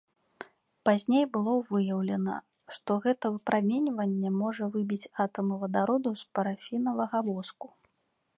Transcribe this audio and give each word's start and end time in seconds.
Пазней 0.87 1.25
было 1.35 1.51
выяўлена, 1.73 2.35
што 2.77 2.91
гэта 3.05 3.25
выпраменьванне 3.35 4.29
можа 4.41 4.71
выбіць 4.77 5.11
атамы 5.27 5.55
вадароду 5.67 6.09
з 6.25 6.35
парафінавага 6.41 7.17
воску. 7.31 7.67